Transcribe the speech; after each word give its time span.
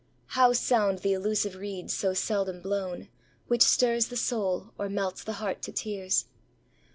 How 0.29 0.51
sound 0.53 1.01
the 1.03 1.13
elusive 1.13 1.53
reed 1.55 1.91
so 1.91 2.15
seldom 2.15 2.59
blown, 2.59 3.09
Which 3.45 3.61
stirs 3.61 4.07
the 4.07 4.17
soul 4.17 4.73
or 4.79 4.89
melts 4.89 5.23
the 5.23 5.33
heart 5.33 5.61
to 5.61 5.71
tears? 5.71 6.25